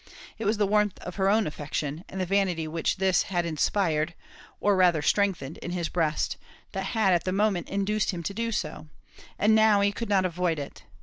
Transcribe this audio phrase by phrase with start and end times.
[0.39, 4.15] It was the warmth of her own affection, and the vanity which this had inspired,
[4.59, 6.37] or rather strengthened in his breast,
[6.71, 8.87] that had at the moment induced him to do so;
[9.37, 10.85] and now he could not avoid it.